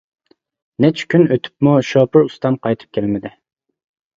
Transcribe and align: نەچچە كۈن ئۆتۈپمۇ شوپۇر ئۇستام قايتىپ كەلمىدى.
نەچچە 0.85 1.05
كۈن 1.13 1.25
ئۆتۈپمۇ 1.35 1.75
شوپۇر 1.91 2.25
ئۇستام 2.29 2.59
قايتىپ 2.65 2.99
كەلمىدى. 2.99 3.37